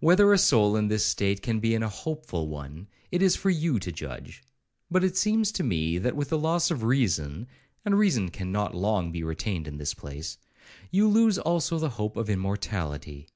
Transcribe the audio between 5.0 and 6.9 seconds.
it seems to me, that with the loss of